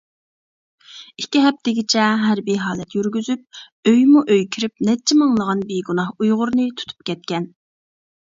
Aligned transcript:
ئىككى 1.23 1.41
ھەپتىگىچە 1.41 2.05
ھەربىي 2.21 2.57
ھالەت 2.63 2.95
يۈرگۈزۈپ، 2.97 3.91
ئۆيمۇ 3.91 4.23
-ئۆي 4.31 4.41
كىرىپ 4.57 4.83
نەچچە 4.89 5.17
مىڭلىغان 5.21 5.61
بىگۇناھ 5.73 6.09
ئۇيغۇرنى 6.15 6.67
تۇتۇپ 6.81 7.07
كەتكەن. 7.11 7.47